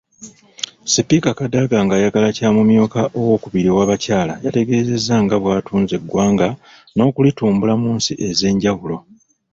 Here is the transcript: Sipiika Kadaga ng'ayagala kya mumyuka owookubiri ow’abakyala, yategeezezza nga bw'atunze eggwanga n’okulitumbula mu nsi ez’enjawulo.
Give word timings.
Sipiika 0.91 1.29
Kadaga 1.39 1.77
ng'ayagala 1.85 2.29
kya 2.37 2.49
mumyuka 2.55 2.99
owookubiri 3.19 3.69
ow’abakyala, 3.71 4.33
yategeezezza 4.45 5.15
nga 5.23 5.35
bw'atunze 5.41 5.93
eggwanga 5.99 6.47
n’okulitumbula 6.95 7.73
mu 7.81 7.89
nsi 7.97 8.13
ez’enjawulo. 8.27 8.97